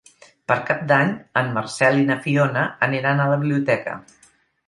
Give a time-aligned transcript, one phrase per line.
[0.51, 1.09] Per Cap d'Any
[1.41, 3.97] en Marcel i na Fiona aniran a la biblioteca.